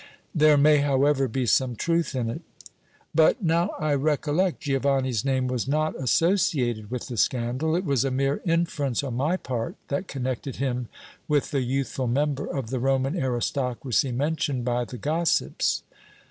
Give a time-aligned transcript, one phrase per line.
[0.33, 2.41] "There may, however, be some truth in it."
[3.13, 8.09] "But, now I recollect, Giovanni's name was not associated with the scandal; it was a
[8.09, 10.89] mere inference on my part that connected him
[11.27, 15.83] with the youthful member of the Roman aristocracy mentioned by the gossips."